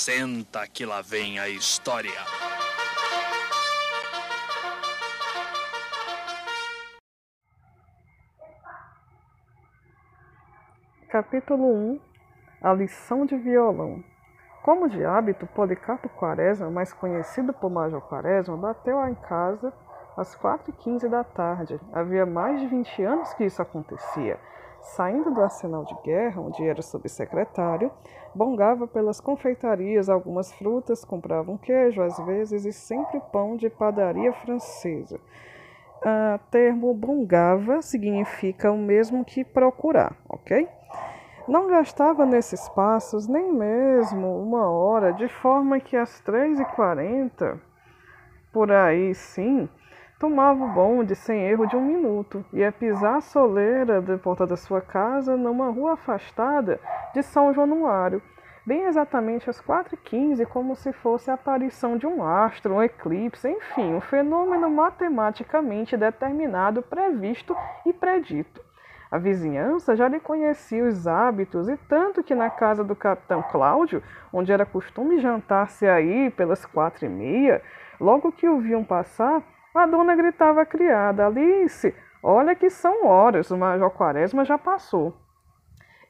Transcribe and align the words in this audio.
Senta 0.00 0.64
que 0.68 0.86
lá 0.86 1.02
vem 1.02 1.40
a 1.40 1.48
história. 1.48 2.20
Capítulo 11.10 11.64
1 11.64 12.00
A 12.62 12.72
lição 12.74 13.26
de 13.26 13.36
violão. 13.36 14.04
Como 14.62 14.88
de 14.88 15.04
hábito, 15.04 15.48
Policarpo 15.48 16.08
Quaresma, 16.10 16.70
mais 16.70 16.92
conhecido 16.92 17.52
por 17.52 17.68
Major 17.68 18.00
Quaresma, 18.00 18.56
bateu 18.56 19.04
em 19.04 19.16
casa 19.16 19.72
às 20.16 20.36
4h15 20.36 21.08
da 21.08 21.24
tarde. 21.24 21.80
Havia 21.92 22.24
mais 22.24 22.60
de 22.60 22.68
20 22.68 23.02
anos 23.02 23.34
que 23.34 23.44
isso 23.44 23.60
acontecia. 23.60 24.38
Saindo 24.80 25.30
do 25.30 25.40
arsenal 25.40 25.84
de 25.84 25.94
guerra, 26.02 26.40
onde 26.40 26.66
era 26.66 26.82
subsecretário, 26.82 27.90
bongava 28.34 28.86
pelas 28.86 29.20
confeitarias 29.20 30.08
algumas 30.08 30.52
frutas, 30.52 31.04
comprava 31.04 31.50
um 31.50 31.56
queijo 31.56 32.02
às 32.02 32.18
vezes 32.20 32.64
e 32.64 32.72
sempre 32.72 33.20
pão 33.32 33.56
de 33.56 33.68
padaria 33.68 34.32
francesa. 34.32 35.20
O 36.00 36.38
termo 36.50 36.94
bongava 36.94 37.82
significa 37.82 38.70
o 38.70 38.78
mesmo 38.78 39.24
que 39.24 39.44
procurar, 39.44 40.16
ok? 40.28 40.68
Não 41.48 41.66
gastava 41.66 42.24
nesses 42.24 42.68
passos 42.68 43.26
nem 43.26 43.52
mesmo 43.52 44.40
uma 44.40 44.68
hora, 44.70 45.12
de 45.12 45.28
forma 45.28 45.80
que 45.80 45.96
às 45.96 46.20
três 46.20 46.60
e 46.60 46.64
quarenta, 46.64 47.58
por 48.52 48.70
aí 48.70 49.14
sim, 49.14 49.68
Tomava 50.18 50.64
o 50.64 50.68
bonde 50.68 51.14
sem 51.14 51.42
erro 51.42 51.64
de 51.64 51.76
um 51.76 51.80
minuto, 51.80 52.44
ia 52.52 52.72
pisar 52.72 53.18
a 53.18 53.20
soleira 53.20 54.02
da 54.02 54.18
porta 54.18 54.44
da 54.44 54.56
sua 54.56 54.80
casa 54.80 55.36
numa 55.36 55.70
rua 55.70 55.92
afastada 55.92 56.80
de 57.14 57.22
São 57.22 57.54
Januário, 57.54 58.20
bem 58.66 58.82
exatamente 58.82 59.48
às 59.48 59.62
4h15, 59.62 60.44
como 60.46 60.74
se 60.74 60.92
fosse 60.92 61.30
a 61.30 61.34
aparição 61.34 61.96
de 61.96 62.04
um 62.04 62.24
astro, 62.24 62.74
um 62.74 62.82
eclipse, 62.82 63.48
enfim, 63.48 63.94
um 63.94 64.00
fenômeno 64.00 64.68
matematicamente 64.68 65.96
determinado, 65.96 66.82
previsto 66.82 67.56
e 67.86 67.92
predito. 67.92 68.60
A 69.12 69.18
vizinhança 69.18 69.94
já 69.94 70.08
lhe 70.08 70.18
conhecia 70.18 70.84
os 70.84 71.06
hábitos, 71.06 71.68
e 71.68 71.76
tanto 71.88 72.24
que 72.24 72.34
na 72.34 72.50
casa 72.50 72.82
do 72.82 72.96
capitão 72.96 73.40
Cláudio, 73.40 74.02
onde 74.32 74.50
era 74.50 74.66
costume 74.66 75.20
jantar-se 75.20 75.86
aí 75.86 76.28
pelas 76.30 76.66
quatro 76.66 77.06
e 77.06 77.08
meia, 77.08 77.62
logo 78.00 78.32
que 78.32 78.48
o 78.48 78.58
viam 78.58 78.82
passar, 78.82 79.42
a 79.78 79.86
dona 79.86 80.14
gritava 80.14 80.62
à 80.62 80.66
criada: 80.66 81.26
Alice, 81.26 81.94
olha 82.22 82.54
que 82.54 82.70
são 82.70 83.06
horas, 83.06 83.50
o 83.50 83.56
Major 83.56 83.90
Quaresma 83.90 84.44
já 84.44 84.58
passou. 84.58 85.16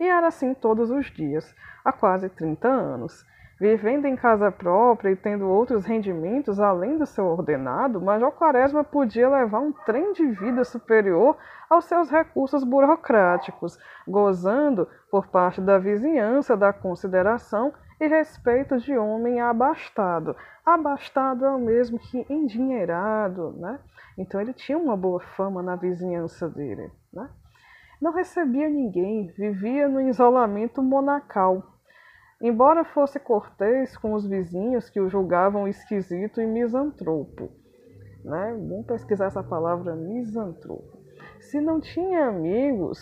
E 0.00 0.04
era 0.04 0.28
assim 0.28 0.54
todos 0.54 0.90
os 0.90 1.06
dias, 1.06 1.54
há 1.84 1.92
quase 1.92 2.28
30 2.28 2.68
anos. 2.68 3.26
Vivendo 3.60 4.06
em 4.06 4.14
casa 4.14 4.52
própria 4.52 5.10
e 5.10 5.16
tendo 5.16 5.48
outros 5.48 5.84
rendimentos 5.84 6.60
além 6.60 6.96
do 6.96 7.04
seu 7.04 7.26
ordenado, 7.26 8.00
Major 8.00 8.30
Quaresma 8.30 8.84
podia 8.84 9.28
levar 9.28 9.58
um 9.58 9.72
trem 9.72 10.12
de 10.12 10.24
vida 10.26 10.62
superior 10.62 11.36
aos 11.68 11.86
seus 11.86 12.08
recursos 12.08 12.62
burocráticos, 12.62 13.76
gozando, 14.06 14.88
por 15.10 15.26
parte 15.26 15.60
da 15.60 15.76
vizinhança, 15.76 16.56
da 16.56 16.72
consideração 16.72 17.72
e 18.00 18.06
respeito 18.06 18.78
de 18.78 18.96
homem 18.96 19.40
abastado. 19.40 20.36
Abastado 20.64 21.44
é 21.44 21.50
o 21.50 21.58
mesmo 21.58 21.98
que 21.98 22.24
endinheirado, 22.30 23.52
né? 23.58 23.80
Então 24.16 24.40
ele 24.40 24.52
tinha 24.52 24.78
uma 24.78 24.96
boa 24.96 25.20
fama 25.20 25.62
na 25.62 25.76
vizinhança 25.76 26.48
dele, 26.48 26.90
né? 27.12 27.28
Não 28.00 28.12
recebia 28.12 28.68
ninguém, 28.68 29.26
vivia 29.28 29.88
no 29.88 30.00
isolamento 30.00 30.80
monacal. 30.82 31.74
Embora 32.40 32.84
fosse 32.84 33.18
cortês 33.18 33.96
com 33.96 34.14
os 34.14 34.24
vizinhos 34.24 34.88
que 34.88 35.00
o 35.00 35.08
julgavam 35.08 35.66
esquisito 35.66 36.40
e 36.40 36.46
misantropo. 36.46 37.50
Né? 38.24 38.56
Vamos 38.68 38.86
pesquisar 38.86 39.26
essa 39.26 39.42
palavra 39.42 39.96
misantropo. 39.96 40.98
Se 41.40 41.60
não 41.60 41.80
tinha 41.80 42.28
amigos 42.28 43.00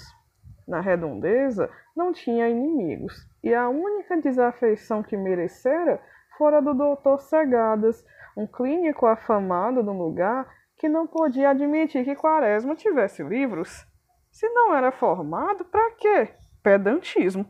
na 0.67 0.81
redondeza, 0.81 1.69
não 1.95 2.13
tinha 2.13 2.49
inimigos 2.49 3.28
e 3.47 3.55
a 3.55 3.69
única 3.69 4.21
desafeição 4.21 5.05
que 5.05 5.17
merecera 5.17 6.03
fora 6.37 6.61
do 6.61 6.75
doutor 6.75 7.21
Segadas, 7.21 8.05
um 8.37 8.45
clínico 8.45 9.07
afamado 9.07 9.84
no 9.84 9.97
lugar 9.97 10.53
que 10.77 10.89
não 10.89 11.07
podia 11.07 11.51
admitir 11.51 12.05
que 12.05 12.17
Quaresma 12.17 12.75
tivesse 12.75 13.23
livros. 13.23 13.87
Se 14.33 14.49
não 14.49 14.75
era 14.75 14.91
formado, 14.91 15.65
para 15.65 15.93
quê? 15.93 16.34
Pedantismo. 16.61 17.47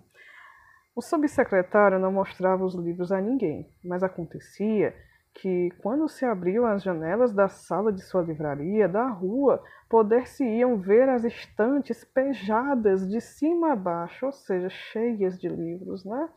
O 0.94 1.00
subsecretário 1.00 1.98
não 1.98 2.12
mostrava 2.12 2.62
os 2.62 2.74
livros 2.74 3.10
a 3.10 3.18
ninguém, 3.18 3.66
mas 3.82 4.02
acontecia 4.02 4.94
que, 5.36 5.70
quando 5.82 6.08
se 6.08 6.24
abriam 6.24 6.66
as 6.66 6.82
janelas 6.82 7.32
da 7.32 7.48
sala 7.48 7.92
de 7.92 8.02
sua 8.02 8.22
livraria, 8.22 8.88
da 8.88 9.06
rua, 9.08 9.62
poder-se-iam 9.88 10.78
ver 10.78 11.08
as 11.08 11.24
estantes 11.24 12.04
pejadas 12.04 13.08
de 13.08 13.20
cima 13.20 13.72
a 13.72 13.76
baixo, 13.76 14.26
ou 14.26 14.32
seja, 14.32 14.68
cheias 14.70 15.38
de 15.38 15.48
livros, 15.48 16.04
né? 16.04 16.28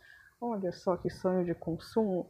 Olha 0.42 0.72
só 0.72 0.98
que 0.98 1.10
sonho 1.10 1.46
de 1.46 1.54
consumo, 1.54 2.30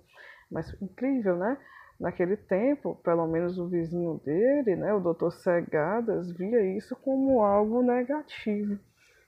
mas 0.52 0.75
incrível, 0.81 1.35
né? 1.38 1.58
Naquele 2.00 2.38
tempo, 2.38 2.96
pelo 3.03 3.28
menos 3.28 3.58
o 3.58 3.68
vizinho 3.68 4.22
dele, 4.24 4.75
né, 4.75 4.94
o 4.94 5.02
doutor 5.02 5.31
Segadas, 5.31 6.31
via 6.31 6.78
isso 6.78 6.96
como 6.96 7.44
algo 7.44 7.81
negativo, 7.81 8.79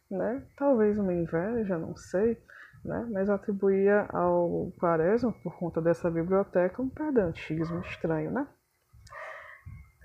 né? 0.10 0.42
Talvez 0.56 0.98
uma 0.98 1.14
inveja, 1.14 1.78
não 1.78 1.96
sei, 1.98 2.38
né? 2.84 3.08
mas 3.12 3.30
atribuía 3.30 4.08
ao 4.10 4.72
Quaresma, 4.80 5.34
por 5.44 5.58
conta 5.58 5.82
dessa 5.82 6.10
biblioteca, 6.10 6.82
um 6.82 6.90
pedantismo 6.90 7.80
estranho. 7.82 8.32
Né? 8.32 8.48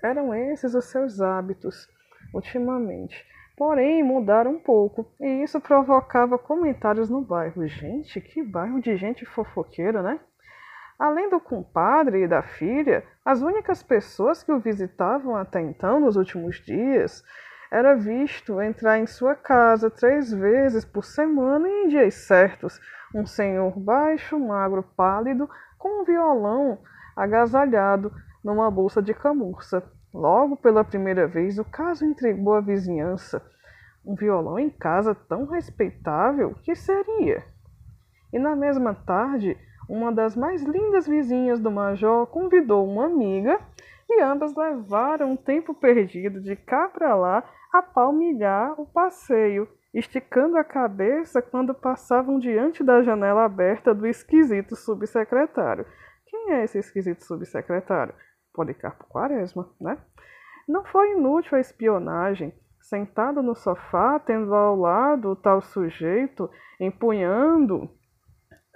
Eram 0.03 0.33
esses 0.33 0.73
os 0.73 0.85
seus 0.85 1.21
hábitos 1.21 1.87
ultimamente. 2.33 3.25
Porém, 3.57 4.03
mudaram 4.03 4.51
um 4.51 4.59
pouco, 4.59 5.11
e 5.19 5.43
isso 5.43 5.59
provocava 5.59 6.37
comentários 6.37 7.09
no 7.09 7.21
bairro. 7.21 7.67
Gente, 7.67 8.21
que 8.21 8.43
bairro 8.43 8.79
de 8.79 8.95
gente 8.95 9.25
fofoqueira, 9.25 10.03
né? 10.03 10.19
Além 10.99 11.29
do 11.29 11.39
compadre 11.39 12.23
e 12.23 12.27
da 12.27 12.43
filha, 12.43 13.03
as 13.25 13.41
únicas 13.41 13.81
pessoas 13.81 14.43
que 14.43 14.51
o 14.51 14.59
visitavam 14.59 15.35
até 15.35 15.59
então, 15.59 15.99
nos 15.99 16.15
últimos 16.15 16.57
dias, 16.57 17.23
era 17.71 17.95
visto 17.95 18.61
entrar 18.61 18.97
em 18.97 19.05
sua 19.05 19.35
casa 19.35 19.89
três 19.89 20.31
vezes 20.31 20.85
por 20.85 21.03
semana 21.03 21.67
em 21.67 21.87
dias 21.89 22.13
certos, 22.15 22.79
um 23.13 23.25
senhor 23.25 23.77
baixo, 23.77 24.39
magro, 24.39 24.83
pálido, 24.95 25.49
com 25.77 26.01
um 26.01 26.05
violão 26.05 26.79
agasalhado 27.15 28.11
numa 28.43 28.71
bolsa 28.71 29.01
de 29.01 29.13
camurça. 29.13 29.83
Logo 30.13 30.55
pela 30.55 30.83
primeira 30.83 31.27
vez, 31.27 31.59
o 31.59 31.65
caso 31.65 32.05
intrigou 32.05 32.53
a 32.53 32.61
vizinhança. 32.61 33.41
Um 34.05 34.15
violão 34.15 34.57
em 34.57 34.69
casa 34.69 35.13
tão 35.13 35.45
respeitável, 35.45 36.55
que 36.63 36.73
seria? 36.75 37.43
E 38.31 38.39
na 38.39 38.55
mesma 38.55 38.93
tarde, 38.93 39.57
uma 39.89 40.11
das 40.11 40.35
mais 40.35 40.63
lindas 40.63 41.07
vizinhas 41.07 41.59
do 41.59 41.71
Major 41.71 42.27
convidou 42.27 42.87
uma 42.87 43.05
amiga 43.05 43.59
e 44.09 44.21
ambas 44.21 44.55
levaram 44.55 45.31
um 45.31 45.35
tempo 45.35 45.73
perdido 45.73 46.41
de 46.41 46.55
cá 46.55 46.87
para 46.87 47.15
lá 47.15 47.43
a 47.73 47.81
palmilhar 47.81 48.79
o 48.79 48.85
passeio, 48.85 49.67
esticando 49.93 50.57
a 50.57 50.63
cabeça 50.63 51.41
quando 51.41 51.73
passavam 51.73 52.39
diante 52.39 52.83
da 52.83 53.01
janela 53.01 53.45
aberta 53.45 53.93
do 53.93 54.07
esquisito 54.07 54.75
subsecretário. 54.75 55.85
Quem 56.25 56.53
é 56.53 56.63
esse 56.63 56.77
esquisito 56.77 57.23
subsecretário? 57.23 58.13
Policarpo 58.53 59.05
Quaresma, 59.07 59.69
né? 59.79 59.97
Não 60.67 60.83
foi 60.85 61.13
inútil 61.13 61.57
a 61.57 61.61
espionagem. 61.61 62.53
Sentado 62.81 63.41
no 63.41 63.55
sofá, 63.55 64.19
tendo 64.19 64.53
ao 64.53 64.75
lado 64.75 65.31
o 65.31 65.35
tal 65.35 65.61
sujeito 65.61 66.49
empunhando 66.79 67.83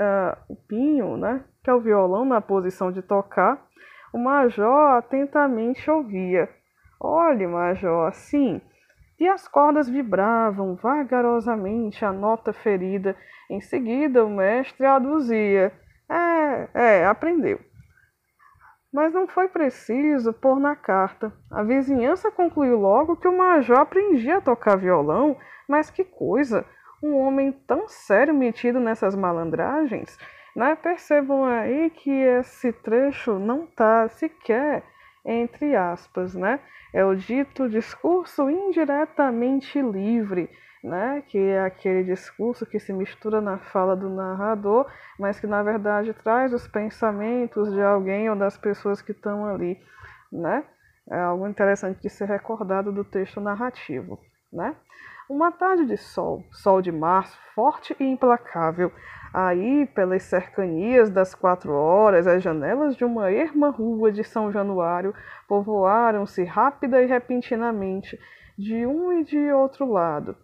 uh, 0.01 0.35
o 0.49 0.55
pinho, 0.55 1.17
né, 1.17 1.45
que 1.63 1.69
é 1.69 1.73
o 1.73 1.81
violão 1.81 2.25
na 2.25 2.41
posição 2.41 2.91
de 2.91 3.01
tocar, 3.01 3.65
o 4.13 4.17
major 4.17 4.97
atentamente 4.97 5.89
ouvia. 5.89 6.49
Olhe, 6.99 7.47
major, 7.47 8.11
sim, 8.13 8.61
e 9.19 9.27
as 9.27 9.47
cordas 9.47 9.87
vibravam 9.87 10.75
vagarosamente 10.75 12.03
a 12.03 12.11
nota 12.11 12.51
ferida. 12.51 13.15
Em 13.49 13.61
seguida, 13.61 14.25
o 14.25 14.29
mestre 14.29 14.85
aduzia. 14.85 15.71
É, 16.09 16.69
é, 16.73 17.05
aprendeu. 17.05 17.59
Mas 18.91 19.13
não 19.13 19.27
foi 19.27 19.47
preciso 19.47 20.33
pôr 20.33 20.59
na 20.59 20.75
carta. 20.75 21.31
A 21.49 21.63
vizinhança 21.63 22.31
concluiu 22.31 22.79
logo 22.79 23.15
que 23.15 23.27
o 23.27 23.37
major 23.37 23.77
aprendia 23.77 24.37
a 24.37 24.41
tocar 24.41 24.75
violão, 24.75 25.37
mas 25.67 25.89
que 25.89 26.03
coisa! 26.03 26.65
Um 27.01 27.15
homem 27.15 27.51
tão 27.51 27.87
sério 27.87 28.33
metido 28.33 28.79
nessas 28.79 29.15
malandragens. 29.15 30.17
Né? 30.55 30.75
Percebam 30.75 31.45
aí 31.45 31.89
que 31.89 32.11
esse 32.11 32.73
trecho 32.73 33.39
não 33.39 33.65
está 33.65 34.07
sequer 34.09 34.83
entre 35.25 35.75
aspas, 35.75 36.33
né? 36.33 36.59
É 36.93 37.05
o 37.05 37.15
dito 37.15 37.69
discurso 37.69 38.49
indiretamente 38.49 39.81
livre, 39.81 40.49
né, 40.83 41.23
que 41.27 41.37
é 41.37 41.63
aquele 41.63 42.03
discurso 42.03 42.65
que 42.65 42.79
se 42.79 42.91
mistura 42.91 43.39
na 43.39 43.59
fala 43.59 43.95
do 43.95 44.09
narrador, 44.09 44.87
mas 45.19 45.39
que 45.39 45.45
na 45.45 45.61
verdade 45.61 46.13
traz 46.13 46.51
os 46.53 46.67
pensamentos 46.67 47.71
de 47.71 47.81
alguém 47.81 48.29
ou 48.29 48.35
das 48.35 48.57
pessoas 48.57 49.01
que 49.01 49.11
estão 49.11 49.45
ali, 49.45 49.79
né? 50.31 50.63
É 51.09 51.19
algo 51.19 51.47
interessante 51.47 52.01
de 52.01 52.09
ser 52.09 52.27
recordado 52.27 52.91
do 52.91 53.03
texto 53.03 53.39
narrativo, 53.39 54.19
né? 54.51 54.75
Uma 55.29 55.51
tarde 55.51 55.85
de 55.85 55.97
sol, 55.97 56.43
sol 56.51 56.81
de 56.81 56.91
março, 56.91 57.37
forte 57.55 57.95
e 57.99 58.03
implacável, 58.03 58.91
aí 59.33 59.85
pelas 59.87 60.23
cercanias 60.23 61.09
das 61.09 61.33
quatro 61.33 61.71
horas, 61.73 62.27
as 62.27 62.41
janelas 62.43 62.95
de 62.95 63.05
uma 63.05 63.31
erma 63.31 63.69
rua 63.69 64.11
de 64.11 64.23
São 64.23 64.51
Januário 64.51 65.13
povoaram-se 65.47 66.43
rápida 66.43 67.01
e 67.01 67.05
repentinamente 67.05 68.19
de 68.57 68.85
um 68.85 69.13
e 69.13 69.23
de 69.23 69.51
outro 69.51 69.91
lado, 69.91 70.35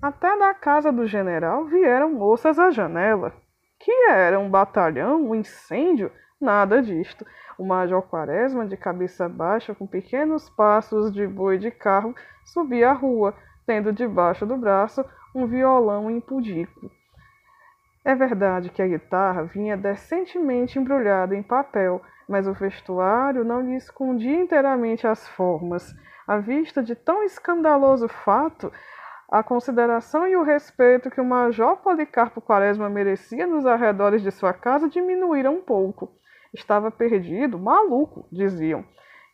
até 0.00 0.36
da 0.38 0.52
casa 0.52 0.92
do 0.92 1.06
general 1.06 1.64
vieram 1.64 2.12
moças 2.12 2.58
à 2.58 2.70
janela. 2.70 3.32
Que 3.78 3.90
era 4.10 4.38
um 4.38 4.50
batalhão, 4.50 5.22
um 5.22 5.34
incêndio? 5.34 6.10
Nada 6.40 6.82
disto. 6.82 7.26
O 7.58 7.64
major 7.64 8.02
Quaresma, 8.02 8.66
de 8.66 8.76
cabeça 8.76 9.28
baixa, 9.28 9.74
com 9.74 9.86
pequenos 9.86 10.50
passos 10.50 11.10
de 11.10 11.26
boi 11.26 11.56
de 11.56 11.70
carro, 11.70 12.14
subia 12.44 12.90
a 12.90 12.92
rua, 12.92 13.34
tendo 13.66 13.92
debaixo 13.92 14.44
do 14.44 14.56
braço 14.56 15.04
um 15.34 15.46
violão 15.46 16.10
impudico. 16.10 16.90
É 18.06 18.14
verdade 18.14 18.70
que 18.70 18.80
a 18.80 18.86
guitarra 18.86 19.42
vinha 19.42 19.76
decentemente 19.76 20.78
embrulhada 20.78 21.34
em 21.34 21.42
papel, 21.42 22.00
mas 22.28 22.46
o 22.46 22.52
vestuário 22.52 23.42
não 23.42 23.60
lhe 23.60 23.74
escondia 23.74 24.40
inteiramente 24.40 25.08
as 25.08 25.26
formas. 25.30 25.92
À 26.24 26.38
vista 26.38 26.84
de 26.84 26.94
tão 26.94 27.24
escandaloso 27.24 28.06
fato, 28.06 28.72
a 29.28 29.42
consideração 29.42 30.24
e 30.24 30.36
o 30.36 30.44
respeito 30.44 31.10
que 31.10 31.20
o 31.20 31.24
Major 31.24 31.78
Policarpo 31.78 32.40
Quaresma 32.40 32.88
merecia 32.88 33.44
nos 33.44 33.66
arredores 33.66 34.22
de 34.22 34.30
sua 34.30 34.52
casa 34.52 34.88
diminuíram 34.88 35.54
um 35.54 35.60
pouco. 35.60 36.12
Estava 36.54 36.92
perdido, 36.92 37.58
maluco, 37.58 38.28
diziam. 38.30 38.84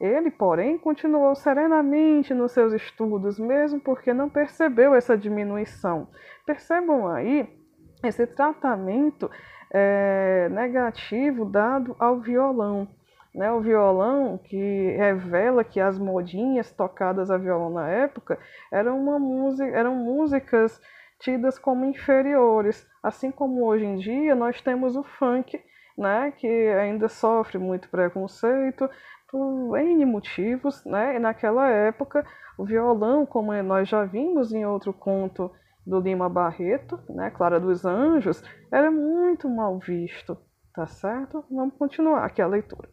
Ele, 0.01 0.31
porém, 0.31 0.79
continuou 0.79 1.35
serenamente 1.35 2.33
nos 2.33 2.53
seus 2.53 2.73
estudos, 2.73 3.39
mesmo 3.39 3.79
porque 3.79 4.15
não 4.15 4.31
percebeu 4.31 4.95
essa 4.95 5.15
diminuição. 5.15 6.09
Percebam 6.47 7.07
aí 7.07 7.61
esse 8.03 8.27
tratamento 8.27 9.31
é, 9.71 10.49
negativo 10.51 11.45
dado 11.45 11.97
ao 11.99 12.19
violão. 12.19 12.89
Né, 13.35 13.51
o 13.51 13.63
violão, 13.63 14.37
que 14.37 14.95
revela 14.99 15.65
que 15.65 15.81
as 15.81 15.99
modinhas 15.99 16.71
tocadas 16.71 17.31
a 17.31 17.39
violão 17.39 17.71
na 17.71 17.89
época 17.89 18.39
eram, 18.71 19.01
uma 19.01 19.19
música, 19.19 19.75
eram 19.75 19.95
músicas 19.95 20.79
tidas 21.19 21.59
como 21.59 21.87
inferiores, 21.87 22.87
assim 23.03 23.31
como 23.31 23.65
hoje 23.65 23.87
em 23.87 23.97
dia 23.97 24.35
nós 24.35 24.61
temos 24.61 24.97
o 24.97 25.03
funk, 25.03 25.59
né, 25.97 26.31
que 26.37 26.47
ainda 26.47 27.09
sofre 27.09 27.57
muito 27.57 27.89
preconceito 27.89 28.91
por 29.31 29.79
N 29.79 30.05
motivos, 30.05 30.85
né, 30.85 31.17
e 31.17 31.19
naquela 31.19 31.71
época 31.71 32.27
o 32.59 32.67
violão, 32.67 33.25
como 33.25 33.51
nós 33.63 33.89
já 33.89 34.05
vimos 34.05 34.53
em 34.53 34.67
outro 34.67 34.93
conto 34.93 35.51
do 35.87 36.01
Lima 36.01 36.29
Barreto, 36.29 36.99
né, 37.09 37.31
Clara 37.31 37.59
dos 37.59 37.85
Anjos, 37.85 38.43
era 38.71 38.91
muito 38.91 39.49
mal 39.49 39.79
visto, 39.79 40.39
tá 40.75 40.87
certo? 40.87 41.45
Vamos 41.51 41.75
continuar 41.77 42.25
aqui 42.25 42.41
a 42.41 42.47
leitura. 42.47 42.89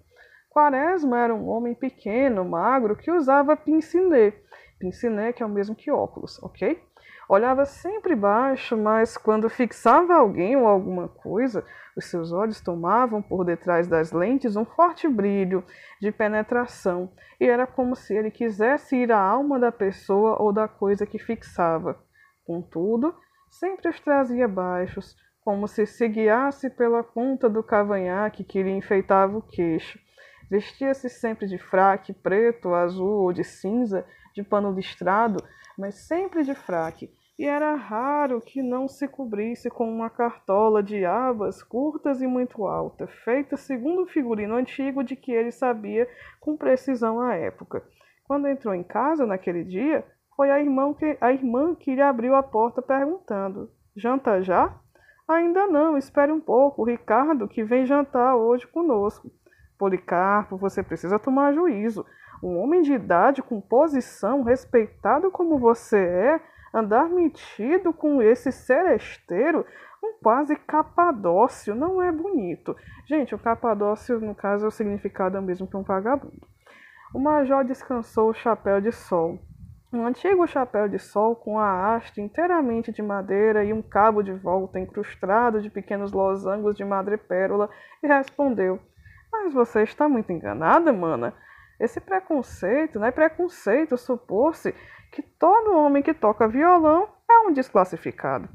Quaresma 0.50 1.20
era 1.20 1.34
um 1.34 1.48
homem 1.48 1.76
pequeno, 1.76 2.44
magro, 2.44 2.96
que 2.96 3.12
usava 3.12 3.56
pince-nez. 3.56 4.34
Pince-nez 4.80 5.36
que 5.36 5.44
é 5.44 5.46
o 5.46 5.50
mesmo 5.50 5.76
que 5.76 5.92
óculos, 5.92 6.42
ok? 6.42 6.82
Olhava 7.30 7.64
sempre 7.64 8.16
baixo, 8.16 8.76
mas 8.76 9.16
quando 9.16 9.50
fixava 9.50 10.16
alguém 10.16 10.58
ou 10.58 10.66
alguma 10.66 11.08
coisa, 11.08 11.64
os 11.96 12.06
seus 12.06 12.32
olhos 12.32 12.60
tomavam 12.60 13.22
por 13.22 13.46
detrás 13.46 13.88
das 13.88 14.12
lentes 14.12 14.56
um 14.56 14.66
forte 14.66 15.08
brilho 15.08 15.64
de 16.02 16.12
penetração, 16.12 17.12
e 17.40 17.46
era 17.46 17.68
como 17.68 17.96
se 17.96 18.16
ele 18.16 18.32
quisesse 18.32 18.96
ir 18.96 19.12
à 19.12 19.20
alma 19.20 19.60
da 19.60 19.72
pessoa 19.72 20.42
ou 20.42 20.52
da 20.52 20.68
coisa 20.68 21.06
que 21.06 21.20
fixava. 21.20 22.00
Contudo, 22.50 23.13
sempre 23.48 23.90
os 23.90 24.00
trazia 24.00 24.48
baixos, 24.48 25.16
como 25.42 25.68
se 25.68 25.86
se 25.86 26.07
guiasse 26.07 26.68
pela 26.68 27.04
ponta 27.04 27.48
do 27.48 27.62
cavanhaque 27.62 28.44
que 28.44 28.63
lhe 28.63 28.72
enfeitava 28.72 29.38
o 29.38 29.42
queixo 29.44 30.00
Vestia-se 30.50 31.10
sempre 31.10 31.46
de 31.46 31.60
fraque 31.60 32.12
preto, 32.12 32.74
azul 32.74 33.22
ou 33.22 33.31
de 33.31 33.44
cinza, 33.44 34.04
de 34.34 34.42
pano 34.42 34.72
listrado, 34.72 35.44
mas 35.78 36.07
sempre 36.07 36.44
de 36.44 36.56
fraque, 36.56 37.12
e 37.38 37.46
era 37.46 37.75
raro 37.75 38.42
que 38.42 38.63
não 38.63 38.88
se 38.88 39.07
cobrisse 39.07 39.69
com 39.69 39.88
uma 39.88 40.10
cartola 40.10 40.81
de 40.81 41.06
abas 41.06 41.62
curtas 41.62 42.19
e 42.19 42.25
muito 42.25 42.66
alta, 42.66 43.06
feita 43.06 43.56
segundo 43.56 44.02
o 44.02 44.07
figurino 44.07 44.56
antigo 44.56 45.04
de 45.04 45.16
que 45.16 45.31
ele 45.31 45.52
sabia 45.52 46.10
com 46.40 46.57
precisão 46.57 47.22
a 47.22 47.36
época. 47.36 47.84
Quando 48.25 48.48
entrou 48.48 48.74
em 48.74 48.84
casa 48.84 49.28
naquele 49.28 49.63
dia, 49.63 50.04
foi 50.40 50.52
a 50.52 50.58
irmã 50.62 50.94
que, 50.94 51.18
a 51.20 51.34
irmã 51.34 51.76
que 51.76 51.94
lhe 51.94 52.02
abriu 52.02 52.34
a 52.34 52.42
porta 52.42 52.82
perguntando: 52.82 53.70
Janta 53.94 54.42
já? 54.42 54.74
Ainda 55.28 55.68
não, 55.68 55.98
espere 55.98 56.32
um 56.32 56.40
pouco, 56.40 56.82
o 56.82 56.86
Ricardo, 56.86 57.46
que 57.46 57.62
vem 57.62 57.86
jantar 57.86 58.38
hoje 58.38 58.66
conosco. 58.66 59.30
Policarpo, 59.78 60.56
você 60.56 60.82
precisa 60.82 61.20
tomar 61.20 61.54
juízo. 61.54 62.06
Um 62.42 62.58
homem 62.58 62.82
de 62.82 62.94
idade, 62.94 63.44
com 63.44 63.60
posição, 63.60 64.42
respeitado 64.44 65.30
como 65.30 65.60
você 65.60 65.98
é, 65.98 66.42
andar 66.74 67.10
metido 67.10 67.92
com 67.92 68.22
esse 68.22 68.50
seresteiro, 68.50 69.66
um 70.02 70.14
quase 70.24 70.56
capadócio, 70.56 71.76
não 71.76 72.02
é 72.02 72.14
bonito. 72.14 72.78
Gente, 73.06 73.36
o 73.36 73.40
capadócio, 73.40 74.22
no 74.22 74.34
caso, 74.34 74.64
é 74.64 74.68
o 74.70 74.72
significado 74.72 75.42
mesmo 75.42 75.68
que 75.68 75.76
um 75.76 75.84
vagabundo. 75.84 76.48
O 77.14 77.20
major 77.20 77.66
descansou 77.66 78.30
o 78.30 78.34
chapéu 78.34 78.80
de 78.80 78.94
sol. 78.94 79.38
Um 79.92 80.06
antigo 80.06 80.46
chapéu 80.46 80.88
de 80.88 81.00
sol 81.00 81.36
com 81.36 81.58
a 81.58 81.96
haste 81.96 82.22
inteiramente 82.22 82.92
de 82.92 83.02
madeira 83.02 83.64
e 83.64 83.74
um 83.74 83.82
cabo 83.82 84.22
de 84.22 84.32
volta 84.32 84.80
incrustado 84.80 85.62
de 85.62 85.70
pequenos 85.70 86.12
losangos 86.12 86.76
de 86.76 86.86
madrepérola, 86.86 87.70
e 88.04 88.08
respondeu: 88.08 88.80
mas 89.32 89.54
você 89.54 89.84
está 89.84 90.08
muito 90.08 90.32
enganada, 90.32 90.92
mana. 90.92 91.34
Esse 91.80 92.00
preconceito, 92.00 93.00
não 93.00 93.08
é 93.08 93.12
preconceito 93.12 93.98
supor-se 93.98 94.74
que 95.12 95.22
todo 95.22 95.76
homem 95.76 96.04
que 96.04 96.14
toca 96.14 96.48
violão 96.48 97.08
é 97.30 97.40
um 97.48 97.54
desclassificado. 97.54 98.50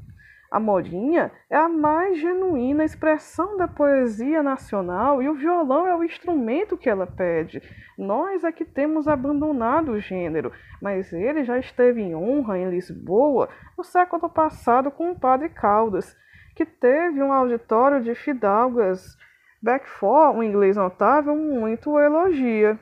A 0.51 0.59
modinha 0.59 1.31
é 1.49 1.57
a 1.57 1.67
mais 1.67 2.19
genuína 2.19 2.83
expressão 2.83 3.57
da 3.57 3.67
poesia 3.67 4.43
nacional 4.43 5.21
e 5.21 5.27
o 5.27 5.33
violão 5.33 5.87
é 5.87 5.95
o 5.95 6.03
instrumento 6.03 6.77
que 6.77 6.89
ela 6.89 7.07
pede. 7.07 7.61
Nós 7.97 8.43
é 8.43 8.51
que 8.51 8.63
temos 8.63 9.07
abandonado 9.07 9.91
o 9.91 9.99
gênero, 9.99 10.51
mas 10.81 11.11
ele 11.11 11.43
já 11.43 11.57
esteve 11.57 12.01
em 12.01 12.15
honra 12.15 12.57
em 12.57 12.69
Lisboa 12.69 13.49
no 13.77 13.83
século 13.83 14.29
passado 14.29 14.91
com 14.91 15.11
o 15.11 15.19
padre 15.19 15.49
Caldas, 15.49 16.15
que 16.55 16.65
teve 16.65 17.21
um 17.21 17.33
auditório 17.33 18.01
de 18.01 18.15
fidalgas 18.15 19.17
Beckford, 19.61 20.37
um 20.37 20.43
inglês 20.43 20.77
notável, 20.77 21.35
muito 21.35 21.97
elogia. 21.99 22.79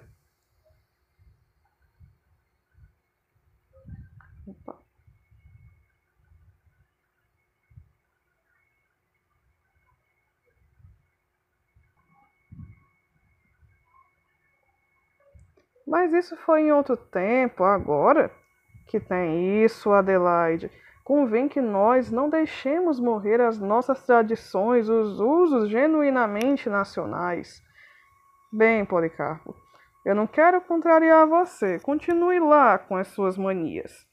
Mas 15.86 16.14
isso 16.14 16.36
foi 16.38 16.62
em 16.62 16.72
outro 16.72 16.96
tempo, 16.96 17.64
agora 17.64 18.32
que 18.88 19.00
tem 19.00 19.64
isso, 19.64 19.92
Adelaide. 19.92 20.72
Convém 21.04 21.50
que 21.50 21.60
nós 21.60 22.10
não 22.10 22.30
deixemos 22.30 23.00
morrer 23.00 23.42
as 23.42 23.60
nossas 23.60 24.06
tradições, 24.06 24.88
os 24.88 25.20
usos 25.20 25.70
genuinamente 25.70 26.70
nacionais. 26.70 27.62
Bem, 28.52 28.86
Policarpo, 28.86 29.56
eu 30.06 30.16
não 30.16 30.28
quero 30.28 30.62
contrariar 30.62 31.28
você. 31.28 31.80
Continue 31.80 32.40
lá 32.40 32.78
com 32.78 32.96
as 32.96 33.08
suas 33.08 33.38
manias. 33.38 34.08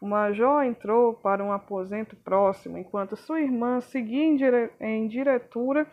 O 0.00 0.06
major 0.06 0.64
entrou 0.64 1.14
para 1.14 1.42
um 1.42 1.52
aposento 1.52 2.16
próximo, 2.16 2.78
enquanto 2.78 3.16
sua 3.16 3.40
irmã 3.40 3.80
seguia 3.80 4.24
em, 4.24 4.36
dire... 4.36 4.70
em 4.80 5.06
diretura 5.06 5.86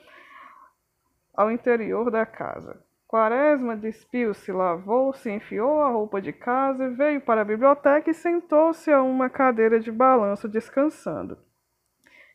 ao 1.35 1.51
interior 1.51 2.09
da 2.09 2.25
casa. 2.25 2.83
Quaresma 3.11 3.75
despiu-se, 3.75 4.53
lavou-se, 4.53 5.29
enfiou 5.29 5.81
a 5.81 5.89
roupa 5.89 6.21
de 6.21 6.31
casa, 6.31 6.91
veio 6.91 7.19
para 7.19 7.41
a 7.41 7.43
biblioteca 7.43 8.09
e 8.09 8.13
sentou-se 8.13 8.89
a 8.89 9.01
uma 9.01 9.29
cadeira 9.29 9.81
de 9.81 9.91
balanço 9.91 10.47
descansando. 10.47 11.37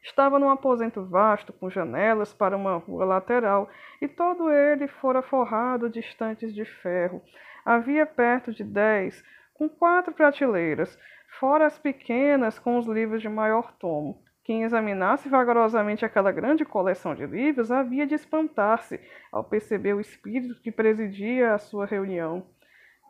Estava 0.03 0.39
num 0.39 0.51
aposento 0.51 1.03
vasto, 1.03 1.51
com 1.51 1.71
janelas 1.71 2.35
para 2.35 2.55
uma 2.55 2.77
rua 2.77 3.07
lateral, 3.07 3.71
e 4.03 4.07
todo 4.07 4.51
ele 4.51 4.87
fora 4.87 5.23
forrado 5.23 5.89
de 5.89 6.01
estantes 6.01 6.55
de 6.55 6.67
ferro. 6.67 7.23
Havia 7.65 8.05
perto 8.05 8.53
de 8.53 8.63
dez, 8.63 9.25
com 9.55 9.71
quatro 9.71 10.13
prateleiras, 10.13 10.99
fora 11.41 11.65
as 11.65 11.79
pequenas 11.79 12.59
com 12.59 12.77
os 12.77 12.87
livros 12.87 13.23
de 13.23 13.31
maior 13.31 13.73
tomo. 13.79 14.26
Quem 14.47 14.63
examinasse 14.63 15.29
vagarosamente 15.29 16.05
aquela 16.05 16.31
grande 16.31 16.65
coleção 16.65 17.17
de 17.17 17.27
livros 17.27 17.73
havia 17.73 18.07
de 18.07 18.15
espantar-se 18.15 19.01
ao 19.33 19.43
perceber 19.43 19.93
o 19.93 20.01
espírito 20.01 20.63
que 20.63 20.71
presidia 20.71 21.53
a 21.53 21.59
sua 21.59 21.85
reunião. 21.85 22.47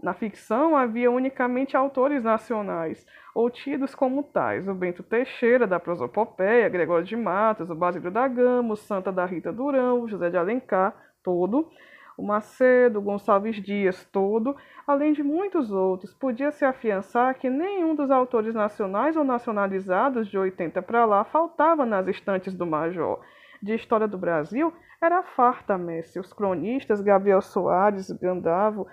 Na 0.02 0.14
ficção 0.14 0.74
havia 0.74 1.10
unicamente 1.10 1.76
autores 1.76 2.24
nacionais, 2.24 3.06
ou 3.34 3.50
tidos 3.50 3.94
como 3.94 4.22
tais, 4.22 4.66
o 4.66 4.72
Bento 4.72 5.02
Teixeira, 5.02 5.66
da 5.66 5.78
prosopopeia, 5.78 6.70
Gregório 6.70 7.04
de 7.04 7.14
Matos, 7.14 7.68
o 7.68 7.74
Basílio 7.74 8.10
da 8.10 8.26
Gama, 8.26 8.72
o 8.72 8.76
Santa 8.76 9.12
da 9.12 9.26
Rita 9.26 9.52
Durão, 9.52 10.00
o 10.00 10.08
José 10.08 10.30
de 10.30 10.38
Alencar, 10.38 10.96
todo, 11.22 11.70
o 12.16 12.22
Macedo, 12.22 13.00
Gonçalves 13.00 13.62
Dias, 13.62 14.04
todo, 14.10 14.56
além 14.86 15.12
de 15.12 15.22
muitos 15.22 15.70
outros, 15.70 16.14
podia-se 16.14 16.64
afiançar 16.64 17.38
que 17.38 17.50
nenhum 17.50 17.94
dos 17.94 18.10
autores 18.10 18.54
nacionais 18.54 19.16
ou 19.16 19.24
nacionalizados 19.24 20.28
de 20.28 20.38
80 20.38 20.80
para 20.82 21.04
lá 21.04 21.24
faltava 21.24 21.84
nas 21.84 22.08
estantes 22.08 22.54
do 22.54 22.66
Major. 22.66 23.20
De 23.62 23.74
História 23.74 24.08
do 24.08 24.16
Brasil, 24.18 24.72
era 25.00 25.22
farta 25.22 25.76
Messi, 25.76 26.18
os 26.18 26.32
cronistas 26.32 27.02
Gabriel 27.02 27.42
Soares, 27.42 28.10
Gandavo 28.10 28.86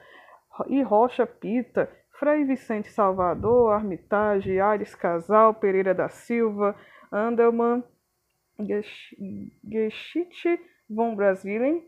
e 0.67 0.81
Rocha 0.81 1.25
Pita, 1.25 1.89
Frei 2.19 2.43
Vicente 2.43 2.89
Salvador, 2.89 3.71
Armitage, 3.71 4.59
Ares 4.59 4.95
Casal, 4.95 5.53
Pereira 5.53 5.93
da 5.93 6.09
Silva, 6.09 6.75
Andelman, 7.11 7.83
Geschichte 9.63 10.59
von 10.89 11.15
Brasilien, 11.15 11.83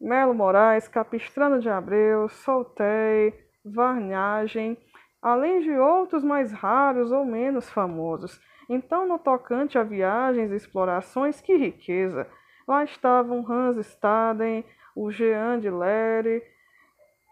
Melo 0.00 0.34
Moraes, 0.34 0.88
Capistrano 0.88 1.60
de 1.60 1.68
Abreu, 1.68 2.28
Soltei, 2.28 3.32
Varnhagem, 3.64 4.76
além 5.22 5.60
de 5.60 5.70
outros 5.70 6.22
mais 6.22 6.52
raros 6.52 7.10
ou 7.10 7.24
menos 7.24 7.70
famosos. 7.70 8.40
Então, 8.68 9.06
no 9.06 9.18
tocante 9.18 9.78
a 9.78 9.82
viagens 9.82 10.50
e 10.50 10.56
explorações, 10.56 11.40
que 11.40 11.56
riqueza! 11.56 12.26
Lá 12.66 12.82
estavam 12.84 13.44
Hans 13.50 13.76
Staden, 13.76 14.64
o 14.96 15.10
Jean 15.10 15.60
de 15.60 15.70
Lery, 15.70 16.42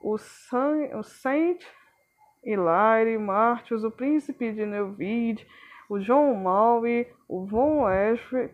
o, 0.02 0.19
Saint 0.19 1.61
Hilaire, 2.45 3.19
Martius, 3.19 3.85
o 3.85 3.90
Príncipe 3.90 4.52
de 4.52 4.66
Neuwied, 4.66 5.47
o 5.88 6.00
João 6.00 6.35
Maui, 6.35 7.07
o 7.28 7.47
Von 7.47 7.88
Eschwe, 7.88 8.50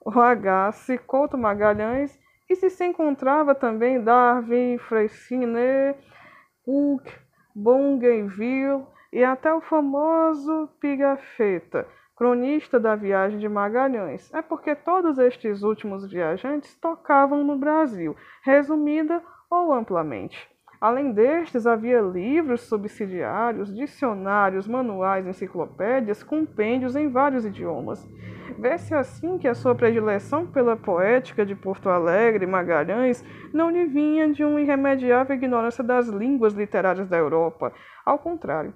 o 0.00 0.10
Agasse, 0.18 0.96
Couto 0.98 1.36
Magalhães 1.36 2.18
e 2.48 2.56
se 2.70 2.84
encontrava 2.84 3.54
também 3.54 4.02
Darwin, 4.02 4.78
Freycinet, 4.78 5.98
Cook, 6.64 7.06
Bougainville 7.54 8.86
e 9.12 9.22
até 9.22 9.52
o 9.52 9.60
famoso 9.60 10.68
Pigafetta, 10.80 11.86
cronista 12.16 12.78
da 12.78 12.96
viagem 12.96 13.38
de 13.38 13.48
Magalhães. 13.48 14.32
É 14.34 14.42
porque 14.42 14.74
todos 14.74 15.18
estes 15.18 15.62
últimos 15.62 16.10
viajantes 16.10 16.74
tocavam 16.76 17.44
no 17.44 17.56
Brasil, 17.56 18.16
resumida 18.42 19.22
ou 19.50 19.72
amplamente. 19.72 20.53
Além 20.84 21.12
destes, 21.12 21.66
havia 21.66 21.98
livros 22.02 22.60
subsidiários, 22.60 23.74
dicionários, 23.74 24.68
manuais, 24.68 25.26
enciclopédias, 25.26 26.22
compêndios 26.22 26.94
em 26.94 27.08
vários 27.08 27.46
idiomas. 27.46 28.06
Vê-se 28.58 28.94
assim 28.94 29.38
que 29.38 29.48
a 29.48 29.54
sua 29.54 29.74
predileção 29.74 30.46
pela 30.46 30.76
poética 30.76 31.46
de 31.46 31.54
Porto 31.54 31.88
Alegre 31.88 32.44
e 32.44 32.46
Magalhães 32.46 33.24
não 33.50 33.70
lhe 33.70 33.86
vinha 33.86 34.30
de 34.30 34.44
uma 34.44 34.60
irremediável 34.60 35.34
ignorância 35.34 35.82
das 35.82 36.06
línguas 36.06 36.52
literárias 36.52 37.08
da 37.08 37.16
Europa. 37.16 37.72
Ao 38.04 38.18
contrário, 38.18 38.74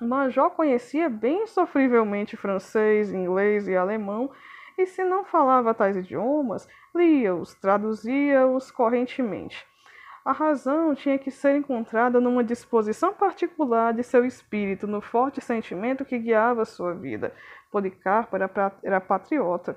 Major 0.00 0.50
conhecia 0.50 1.08
bem 1.08 1.48
sofrivelmente 1.48 2.36
francês, 2.36 3.12
inglês 3.12 3.66
e 3.66 3.74
alemão, 3.74 4.30
e 4.78 4.86
se 4.86 5.02
não 5.02 5.24
falava 5.24 5.74
tais 5.74 5.96
idiomas, 5.96 6.68
lia-os, 6.94 7.54
traduzia-os 7.54 8.70
correntemente. 8.70 9.68
A 10.24 10.32
razão 10.32 10.94
tinha 10.94 11.18
que 11.18 11.30
ser 11.30 11.56
encontrada 11.56 12.20
numa 12.20 12.44
disposição 12.44 13.12
particular 13.14 13.94
de 13.94 14.02
seu 14.02 14.24
espírito, 14.24 14.86
no 14.86 15.00
forte 15.00 15.40
sentimento 15.40 16.04
que 16.04 16.18
guiava 16.18 16.66
sua 16.66 16.92
vida. 16.94 17.32
Policarpo 17.72 18.36
era, 18.36 19.00
patriota. 19.00 19.76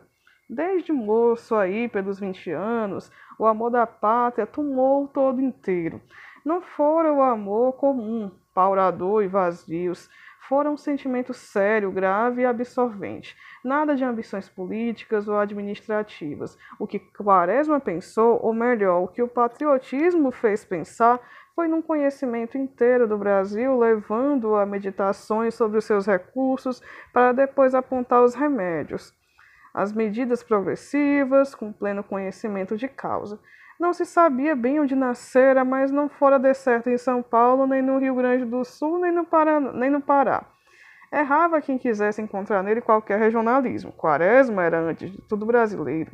Desde 0.49 0.91
moço, 0.91 1.55
aí 1.55 1.87
pelos 1.87 2.19
20 2.19 2.51
anos, 2.51 3.09
o 3.39 3.45
amor 3.45 3.69
da 3.69 3.87
pátria 3.87 4.45
tomou 4.45 5.07
todo 5.07 5.41
inteiro. 5.41 6.01
Não 6.43 6.61
fora 6.61 7.13
o 7.13 7.21
amor 7.21 7.73
comum, 7.73 8.29
paurador 8.53 9.23
e 9.23 9.27
vazios, 9.27 10.09
fora 10.47 10.69
um 10.69 10.77
sentimento 10.77 11.33
sério, 11.33 11.91
grave 11.91 12.41
e 12.41 12.45
absorvente. 12.45 13.35
Nada 13.63 13.95
de 13.95 14.03
ambições 14.03 14.49
políticas 14.49 15.27
ou 15.27 15.37
administrativas. 15.37 16.57
O 16.77 16.85
que 16.85 16.99
Quaresma 16.99 17.79
pensou, 17.79 18.39
ou 18.43 18.53
melhor, 18.53 19.03
o 19.03 19.07
que 19.07 19.21
o 19.21 19.27
patriotismo 19.27 20.31
fez 20.31 20.65
pensar, 20.65 21.19
foi 21.55 21.67
num 21.67 21.81
conhecimento 21.81 22.57
inteiro 22.57 23.07
do 23.07 23.17
Brasil, 23.17 23.77
levando 23.77 24.55
a 24.55 24.65
meditações 24.65 25.53
sobre 25.53 25.77
os 25.77 25.85
seus 25.85 26.05
recursos 26.05 26.81
para 27.13 27.31
depois 27.31 27.75
apontar 27.75 28.23
os 28.23 28.33
remédios, 28.33 29.13
as 29.73 29.93
medidas 29.93 30.43
progressivas, 30.43 31.55
com 31.55 31.71
pleno 31.71 32.03
conhecimento 32.03 32.75
de 32.75 32.87
causa. 32.87 33.39
Não 33.79 33.93
se 33.93 34.05
sabia 34.05 34.55
bem 34.55 34.79
onde 34.79 34.95
nascera, 34.95 35.65
mas 35.65 35.91
não 35.91 36.07
fora 36.07 36.37
de 36.37 36.53
certo 36.53 36.89
em 36.89 36.97
São 36.97 37.21
Paulo, 37.21 37.65
nem 37.67 37.81
no 37.81 37.97
Rio 37.97 38.15
Grande 38.15 38.45
do 38.45 38.63
Sul, 38.63 38.99
nem 38.99 39.11
no. 39.11 39.27
Nem 39.73 39.89
no 39.89 40.01
Pará. 40.01 40.45
Errava 41.11 41.61
quem 41.61 41.77
quisesse 41.77 42.21
encontrar 42.21 42.63
nele 42.63 42.81
qualquer 42.81 43.19
regionalismo. 43.19 43.91
Quaresma 43.91 44.63
era, 44.63 44.79
antes 44.79 45.11
de 45.11 45.21
tudo, 45.27 45.45
brasileiro. 45.45 46.11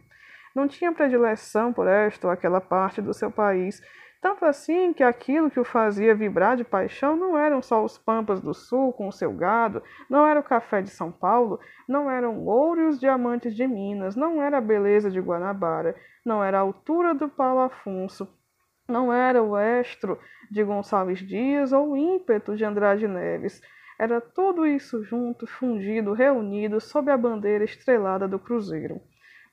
Não 0.54 0.68
tinha 0.68 0.92
predileção 0.92 1.72
por 1.72 1.88
esta 1.88 2.28
ou 2.28 2.34
aquela 2.34 2.60
parte 2.60 3.02
do 3.02 3.14
seu 3.14 3.32
país, 3.32 3.82
tanto 4.22 4.44
assim 4.44 4.92
que 4.92 5.02
aquilo 5.02 5.50
que 5.50 5.60
o 5.60 5.64
fazia 5.64 6.14
vibrar 6.14 6.58
de 6.58 6.66
paixão 6.66 7.16
não 7.16 7.38
eram 7.38 7.62
só 7.62 7.84
os 7.84 7.98
pampas 7.98 8.42
do 8.42 8.54
sul 8.54 8.92
com 8.92 9.08
o 9.08 9.14
seu 9.14 9.32
gado, 9.32 9.82
não 10.10 10.28
era 10.28 10.40
o 10.40 10.44
café 10.44 10.82
de 10.82 10.90
São 10.90 11.10
Paulo, 11.10 11.58
não 11.88 12.12
eram 12.12 12.46
ouro 12.46 12.82
e 12.82 12.86
os 12.88 13.00
diamantes 13.00 13.56
de 13.56 13.66
Minas, 13.66 14.18
não 14.18 14.42
era 14.42 14.58
a 14.58 14.62
beleza 14.62 15.10
de 15.10 15.22
Guanabara, 15.22 15.96
não 16.26 16.44
era 16.44 16.58
a 16.58 16.62
altura 16.62 17.16
do 17.16 17.30
Paulo 17.30 17.62
Afonso, 17.62 18.28
não 18.90 19.14
era 19.14 19.42
o 19.42 19.58
estro 19.58 20.20
de 20.52 20.64
Gonçalves 20.64 21.20
Dias 21.20 21.72
ou 21.72 21.92
o 21.92 21.98
ímpeto 21.98 22.58
de 22.58 22.66
Andrade 22.66 23.08
Neves. 23.08 23.62
Era 23.98 24.20
tudo 24.20 24.66
isso 24.66 25.04
junto, 25.04 25.48
fundido, 25.48 26.14
reunido 26.14 26.82
sob 26.82 27.10
a 27.10 27.18
bandeira 27.18 27.64
estrelada 27.64 28.28
do 28.28 28.40
Cruzeiro. 28.40 29.00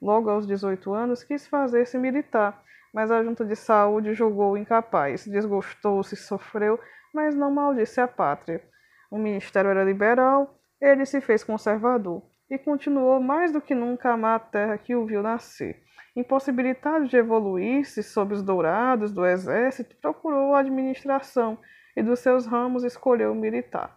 Logo 0.01 0.29
aos 0.29 0.47
18 0.47 0.93
anos 0.93 1.23
quis 1.23 1.47
fazer-se 1.47 1.99
militar 1.99 2.65
mas 2.97 3.11
a 3.11 3.23
junta 3.23 3.45
de 3.45 3.55
saúde 3.55 4.15
julgou 4.15 4.57
incapaz. 4.57 5.27
Desgostou-se, 5.27 6.17
sofreu, 6.17 6.81
mas 7.13 7.35
não 7.35 7.51
maldisse 7.51 8.01
a 8.01 8.09
pátria. 8.09 8.65
O 9.11 9.19
ministério 9.19 9.71
era 9.71 9.85
liberal, 9.85 10.59
ele 10.81 11.05
se 11.05 11.21
fez 11.21 11.45
conservador 11.45 12.23
e 12.49 12.57
continuou 12.57 13.21
mais 13.21 13.53
do 13.53 13.61
que 13.61 13.75
nunca 13.75 14.09
a 14.09 14.15
amar 14.15 14.37
a 14.37 14.39
terra 14.39 14.79
que 14.79 14.97
o 14.97 15.05
viu 15.05 15.23
nascer. 15.23 15.83
Impossibilitado 16.17 17.07
de 17.07 17.19
evoluir-se 17.19 18.03
sob 18.03 18.33
os 18.33 18.43
dourados 18.43 19.13
do 19.13 19.27
exército, 19.27 19.95
procurou 20.01 20.55
a 20.55 20.61
administração 20.61 21.59
e 21.95 22.03
dos 22.03 22.21
seus 22.21 22.47
ramos 22.47 22.83
escolheu 22.83 23.33
o 23.33 23.35
militar. 23.35 23.95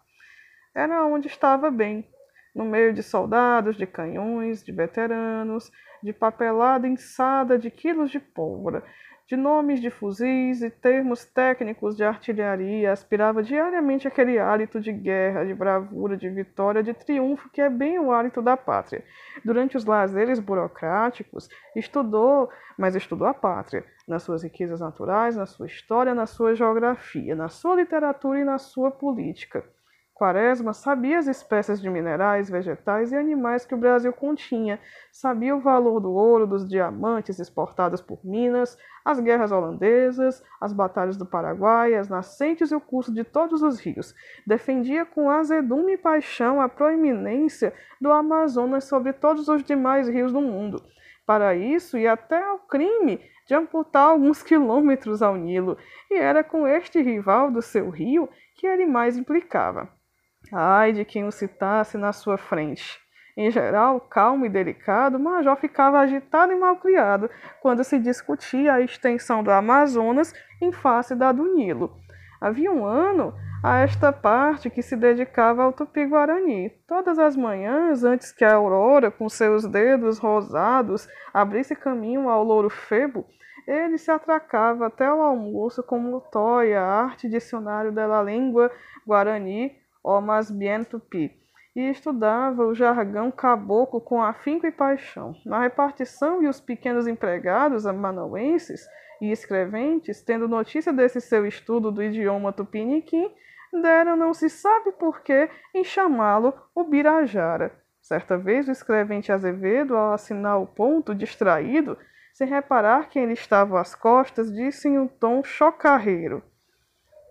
Era 0.76 1.06
onde 1.06 1.30
estava 1.30 1.72
bem, 1.72 2.06
no 2.60 2.66
meio 2.66 2.94
de 2.94 3.02
soldados, 3.02 3.78
de 3.78 3.88
canhões, 3.88 4.62
de 4.62 4.74
veteranos, 4.74 5.72
de 6.04 6.12
papelada 6.12 6.86
inçada 6.86 7.58
de 7.58 7.72
quilos 7.72 8.12
de 8.12 8.20
pólvora, 8.20 8.84
de 9.26 9.38
nomes 9.38 9.80
de 9.80 9.90
fuzis 9.90 10.62
e 10.62 10.70
termos 10.70 11.24
técnicos 11.24 11.96
de 11.96 12.04
artilharia, 12.04 12.92
aspirava 12.92 13.42
diariamente 13.42 14.10
aquele 14.10 14.38
hálito 14.38 14.82
de 14.82 14.92
guerra, 14.92 15.46
de 15.46 15.54
bravura, 15.54 16.18
de 16.18 16.28
vitória, 16.30 16.84
de 16.84 16.94
triunfo 16.94 17.50
que 17.50 17.62
é 17.62 17.70
bem 17.70 17.98
o 17.98 18.12
hálito 18.12 18.42
da 18.42 18.58
pátria. 18.58 19.06
Durante 19.46 19.78
os 19.78 19.86
lazeres 19.86 20.38
burocráticos, 20.40 21.48
estudou, 21.74 22.50
mas 22.78 22.94
estudou 22.94 23.26
a 23.26 23.34
pátria, 23.34 23.86
nas 24.06 24.24
suas 24.24 24.44
riquezas 24.44 24.82
naturais, 24.82 25.38
na 25.38 25.46
sua 25.46 25.68
história, 25.68 26.14
na 26.14 26.26
sua 26.26 26.54
geografia, 26.56 27.36
na 27.36 27.48
sua 27.48 27.76
literatura 27.76 28.42
e 28.42 28.44
na 28.44 28.58
sua 28.58 28.92
política. 28.92 29.64
Quaresma 30.20 30.74
sabia 30.74 31.18
as 31.18 31.28
espécies 31.28 31.80
de 31.80 31.90
minerais, 31.90 32.50
vegetais 32.50 33.14
e 33.14 33.16
animais 33.16 33.66
que 33.66 33.74
o 33.74 33.78
Brasil 33.78 34.12
continha, 34.12 34.78
sabia 35.14 35.56
o 35.56 35.62
valor 35.62 36.02
do 36.02 36.12
ouro, 36.12 36.46
dos 36.46 36.68
diamantes 36.68 37.40
exportados 37.40 38.02
por 38.02 38.20
Minas, 38.26 38.78
as 39.06 39.22
guerras 39.22 39.50
holandesas, 39.50 40.44
as 40.60 40.74
batalhas 40.74 41.16
do 41.16 41.26
Paraguai, 41.26 41.94
as 41.94 42.10
nascentes 42.10 42.70
e 42.70 42.76
o 42.76 42.82
curso 42.82 43.14
de 43.14 43.24
todos 43.24 43.62
os 43.62 43.80
rios. 43.80 44.14
Defendia 44.46 45.06
com 45.06 45.30
azedume 45.30 45.94
e 45.94 45.98
paixão 45.98 46.60
a 46.60 46.68
proeminência 46.68 47.74
do 48.02 48.12
Amazonas 48.12 48.84
sobre 48.84 49.14
todos 49.14 49.48
os 49.48 49.64
demais 49.64 50.10
rios 50.10 50.34
do 50.34 50.42
mundo. 50.42 50.84
Para 51.26 51.56
isso, 51.56 51.98
e 51.98 52.06
até 52.06 52.44
ao 52.44 52.60
crime 52.60 53.22
de 53.48 53.56
amputar 53.56 54.10
alguns 54.10 54.44
quilômetros 54.44 55.22
ao 55.22 55.38
Nilo, 55.38 55.78
e 56.12 56.16
era 56.16 56.44
com 56.44 56.68
este 56.68 57.02
rival 57.02 57.50
do 57.50 57.62
seu 57.62 57.90
rio 57.90 58.28
que 58.58 58.68
ele 58.68 58.86
mais 58.86 59.16
implicava. 59.16 59.98
Ai 60.52 60.92
de 60.92 61.06
quem 61.06 61.26
o 61.26 61.32
citasse 61.32 61.98
na 61.98 62.12
sua 62.12 62.38
frente. 62.38 63.00
Em 63.38 63.50
geral, 63.52 64.02
calmo 64.02 64.46
e 64.46 64.50
delicado, 64.50 65.20
major 65.20 65.56
ficava 65.56 66.00
agitado 66.00 66.52
e 66.52 66.56
malcriado 66.56 67.30
quando 67.62 67.84
se 67.84 67.98
discutia 67.98 68.74
a 68.74 68.82
extensão 68.82 69.44
do 69.44 69.52
Amazonas 69.52 70.34
em 70.62 70.72
face 70.72 71.16
da 71.16 71.32
do 71.32 71.56
Nilo. 71.56 71.96
Havia 72.42 72.72
um 72.72 72.86
ano 72.86 73.34
a 73.64 73.80
esta 73.80 74.12
parte 74.12 74.70
que 74.70 74.82
se 74.82 74.96
dedicava 74.96 75.64
ao 75.64 75.74
tupi-guarani. 75.74 76.70
Todas 76.88 77.20
as 77.20 77.36
manhãs, 77.36 78.04
antes 78.04 78.32
que 78.32 78.44
a 78.44 78.56
aurora, 78.56 79.12
com 79.12 79.30
seus 79.30 79.66
dedos 79.66 80.18
rosados, 80.18 81.08
abrisse 81.34 81.76
caminho 81.76 82.30
ao 82.30 82.44
louro 82.44 82.70
febo, 82.70 83.26
ele 83.68 83.98
se 83.98 84.10
atracava 84.10 84.88
até 84.88 85.12
o 85.12 85.22
almoço 85.22 85.84
com 85.84 86.14
o 86.14 86.20
toia, 86.20 86.82
arte 86.82 87.30
dicionário 87.30 87.92
da 87.92 88.24
língua 88.24 88.72
guarani, 89.06 89.79
ou 90.04 90.22
mas 90.22 90.50
bien 90.50 90.84
tupi, 90.84 91.32
e 91.76 91.90
estudava 91.90 92.66
o 92.66 92.74
jargão 92.74 93.32
caboclo 93.32 94.02
com 94.02 94.22
afinco 94.22 94.66
e 94.66 94.72
paixão. 94.72 95.36
Na 95.46 95.62
repartição 95.62 96.42
e 96.42 96.48
os 96.48 96.60
pequenos 96.60 97.08
empregados 97.08 97.86
amanauenses 97.86 98.88
e 99.22 99.32
escreventes, 99.32 100.22
tendo 100.22 100.48
notícia 100.48 100.92
desse 100.92 101.22
seu 101.22 101.46
estudo 101.46 101.92
do 101.92 102.02
idioma 102.02 102.52
tupiniquim, 102.52 103.32
deram 103.72 104.16
não 104.16 104.34
se 104.34 104.50
sabe 104.50 104.92
por 104.94 105.22
que 105.22 105.50
em 105.74 105.84
chamá-lo 105.84 106.54
o 106.74 106.84
Birajara. 106.84 107.72
Certa 108.02 108.38
vez 108.38 108.68
o 108.68 108.72
escrevente 108.72 109.32
Azevedo, 109.32 109.96
ao 109.96 110.14
assinar 110.14 110.60
o 110.60 110.66
ponto 110.66 111.14
distraído, 111.14 111.98
sem 112.34 112.48
reparar 112.48 113.10
que 113.10 113.20
ele 113.20 113.34
estava 113.34 113.80
às 113.80 113.94
costas, 113.94 114.52
disse 114.52 114.88
em 114.88 114.98
um 114.98 115.08
tom 115.08 115.44
chocarreiro: 115.44 116.42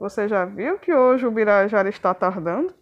Você 0.01 0.29
já 0.29 0.45
viu 0.45 0.79
que 0.79 0.95
hoje 0.95 1.27
o 1.27 1.31
Birajara 1.31 1.89
está 1.89 2.15
tardando? 2.15 2.73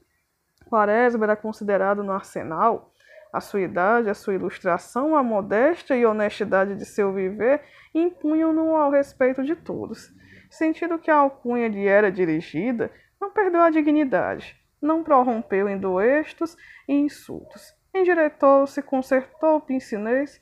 Quaresma 0.68 1.24
era 1.24 1.36
considerado 1.36 2.04
no 2.04 2.12
arsenal. 2.12 2.92
A 3.32 3.40
sua 3.40 3.62
idade, 3.62 4.10
a 4.10 4.14
sua 4.14 4.34
ilustração, 4.34 5.16
a 5.16 5.22
modéstia 5.22 5.96
e 5.96 6.04
honestidade 6.04 6.74
de 6.74 6.84
seu 6.84 7.12
viver 7.12 7.62
impunham-no 7.94 8.76
ao 8.76 8.90
respeito 8.90 9.42
de 9.42 9.56
todos. 9.56 10.12
Sentindo 10.50 10.98
que 10.98 11.10
a 11.10 11.16
alcunha 11.16 11.68
lhe 11.68 11.86
era 11.86 12.12
dirigida, 12.12 12.90
não 13.20 13.30
perdeu 13.30 13.62
a 13.62 13.70
dignidade, 13.70 14.56
não 14.80 15.02
prorrompeu 15.02 15.68
em 15.68 15.78
doestos 15.78 16.56
e 16.86 16.92
insultos. 16.92 17.74
Endireitou-se, 17.94 18.82
consertou 18.82 19.56
o 19.56 19.60
pincinês, 19.60 20.40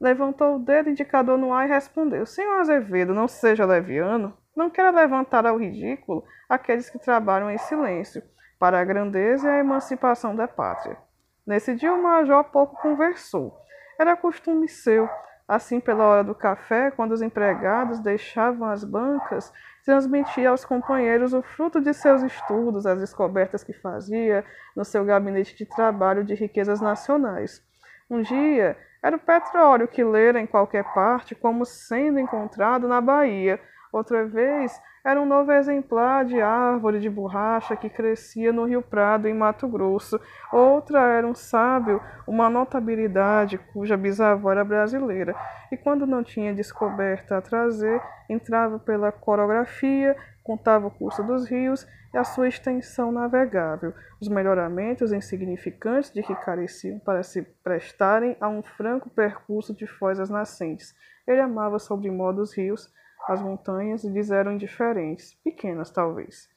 levantou 0.00 0.56
o 0.56 0.58
dedo 0.58 0.90
indicador 0.90 1.38
no 1.38 1.52
ar 1.52 1.68
e 1.68 1.72
respondeu: 1.72 2.26
Senhor 2.26 2.58
Azevedo, 2.60 3.14
não 3.14 3.28
seja 3.28 3.64
leviano, 3.64 4.36
não 4.58 4.68
quero 4.68 4.94
levantar 4.94 5.46
ao 5.46 5.56
ridículo 5.56 6.24
aqueles 6.48 6.90
que 6.90 6.98
trabalham 6.98 7.48
em 7.48 7.58
silêncio 7.58 8.22
para 8.58 8.80
a 8.80 8.84
grandeza 8.84 9.48
e 9.48 9.50
a 9.52 9.58
emancipação 9.60 10.34
da 10.34 10.48
pátria. 10.48 10.98
Nesse 11.46 11.76
dia 11.76 11.94
o 11.94 12.02
major 12.02 12.42
pouco 12.44 12.76
conversou. 12.82 13.56
Era 13.98 14.16
costume 14.16 14.68
seu, 14.68 15.08
assim 15.46 15.78
pela 15.78 16.04
hora 16.04 16.24
do 16.24 16.34
café, 16.34 16.90
quando 16.90 17.12
os 17.12 17.22
empregados 17.22 18.00
deixavam 18.00 18.68
as 18.68 18.82
bancas, 18.82 19.52
transmitia 19.84 20.50
aos 20.50 20.64
companheiros 20.64 21.32
o 21.32 21.40
fruto 21.40 21.80
de 21.80 21.94
seus 21.94 22.22
estudos, 22.22 22.84
as 22.84 22.98
descobertas 22.98 23.62
que 23.62 23.72
fazia 23.72 24.44
no 24.74 24.84
seu 24.84 25.04
gabinete 25.04 25.56
de 25.56 25.66
trabalho 25.66 26.24
de 26.24 26.34
riquezas 26.34 26.80
nacionais. 26.80 27.62
Um 28.10 28.22
dia, 28.22 28.76
era 29.00 29.14
o 29.14 29.20
petróleo 29.20 29.86
que 29.86 30.02
lera 30.02 30.40
em 30.40 30.46
qualquer 30.46 30.84
parte 30.92 31.34
como 31.34 31.64
sendo 31.64 32.18
encontrado 32.18 32.88
na 32.88 33.00
Bahia. 33.00 33.60
Outra 33.92 34.24
vez, 34.26 34.78
era 35.04 35.20
um 35.20 35.26
novo 35.26 35.50
exemplar 35.52 36.24
de 36.24 36.40
árvore 36.40 37.00
de 37.00 37.08
borracha 37.08 37.76
que 37.76 37.88
crescia 37.88 38.52
no 38.52 38.64
Rio 38.64 38.82
Prado, 38.82 39.26
em 39.26 39.34
Mato 39.34 39.66
Grosso. 39.66 40.20
Outra 40.52 41.00
era 41.00 41.26
um 41.26 41.34
sábio, 41.34 42.00
uma 42.26 42.50
notabilidade 42.50 43.58
cuja 43.72 43.96
bisavó 43.96 44.50
era 44.50 44.64
brasileira. 44.64 45.34
E 45.72 45.76
quando 45.76 46.06
não 46.06 46.22
tinha 46.22 46.54
descoberta 46.54 47.38
a 47.38 47.42
trazer, 47.42 48.02
entrava 48.28 48.78
pela 48.78 49.10
coreografia, 49.10 50.16
contava 50.42 50.88
o 50.88 50.90
curso 50.90 51.22
dos 51.22 51.48
rios 51.48 51.86
e 52.12 52.18
a 52.18 52.24
sua 52.24 52.48
extensão 52.48 53.12
navegável, 53.12 53.92
os 54.20 54.28
melhoramentos 54.28 55.12
insignificantes 55.12 56.10
de 56.10 56.22
que 56.22 56.34
careciam 56.34 56.98
para 56.98 57.22
se 57.22 57.42
prestarem 57.62 58.36
a 58.40 58.48
um 58.48 58.62
franco 58.62 59.10
percurso 59.10 59.74
de 59.74 59.86
foz 59.86 60.18
nascentes. 60.30 60.94
Ele 61.26 61.40
amava 61.40 61.78
sobre 61.78 62.10
modo 62.10 62.40
os 62.40 62.56
rios, 62.56 62.92
as 63.26 63.40
montanhas 63.40 64.04
lhes 64.04 64.30
eram 64.30 64.52
indiferentes, 64.52 65.34
pequenas 65.42 65.90
talvez. 65.90 66.48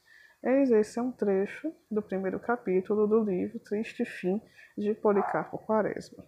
Eis 0.42 0.70
esse 0.70 0.98
é 0.98 1.02
um 1.02 1.12
trecho 1.12 1.72
do 1.90 2.02
primeiro 2.02 2.38
capítulo 2.40 3.06
do 3.06 3.22
livro 3.22 3.58
Triste 3.60 4.04
Fim 4.04 4.40
de 4.76 4.94
Policarpo 4.94 5.58
Quaresma. 5.58 6.24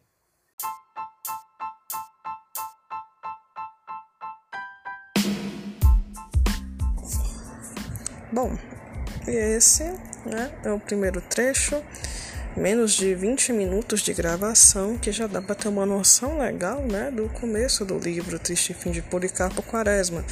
Bom, 8.32 8.50
esse 9.28 9.84
né, 10.28 10.60
é 10.64 10.72
o 10.72 10.80
primeiro 10.80 11.20
trecho 11.20 11.76
menos 12.56 12.92
de 12.92 13.14
20 13.14 13.52
minutos 13.52 14.00
de 14.00 14.12
gravação, 14.12 14.96
que 14.96 15.10
já 15.10 15.26
dá 15.26 15.42
para 15.42 15.54
ter 15.54 15.68
uma 15.68 15.84
noção 15.84 16.38
legal 16.38 16.80
né, 16.82 17.10
do 17.10 17.28
começo 17.28 17.84
do 17.84 17.98
livro 17.98 18.38
Triste 18.38 18.72
Fim 18.74 18.90
de 18.90 19.02
Policarpo 19.02 19.62
Quaresma. 19.62 20.24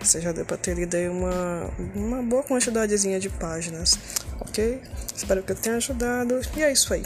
Você 0.00 0.20
já 0.20 0.32
deu 0.32 0.44
para 0.44 0.56
ter 0.56 0.74
lido 0.74 0.94
aí 0.94 1.08
uma, 1.08 1.70
uma 1.94 2.22
boa 2.22 2.42
quantidadezinha 2.42 3.18
de 3.18 3.30
páginas, 3.30 3.98
ok? 4.40 4.80
Espero 5.16 5.42
que 5.42 5.52
eu 5.52 5.56
tenha 5.56 5.76
ajudado 5.76 6.40
e 6.56 6.62
é 6.62 6.70
isso 6.70 6.92
aí. 6.92 7.04